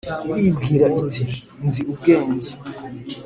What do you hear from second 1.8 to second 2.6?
ubwenge,